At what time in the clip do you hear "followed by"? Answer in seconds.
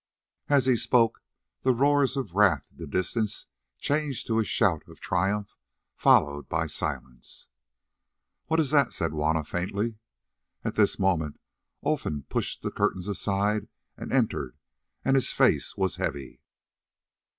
5.95-6.65